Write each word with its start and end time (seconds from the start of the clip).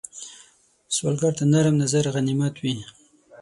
سوالګر 0.95 1.33
ته 1.39 1.43
نرم 1.51 1.75
نظر 1.81 2.03
غنیمت 2.15 2.55
وي 2.63 2.73